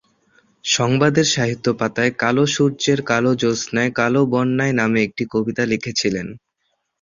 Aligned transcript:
সংবাদের 0.65 1.27
সাহিত্যপাতায় 1.27 2.11
'কালো 2.13 2.43
সূর্যের 2.47 2.99
কালো 3.03 3.31
জ্যোৎসায় 3.35 3.91
কালো 3.91 4.21
বন্যায়' 4.33 4.77
নামে 4.79 4.99
একটি 5.03 5.23
কবিতা 5.33 5.63
লিখেছিলেন। 5.65 6.27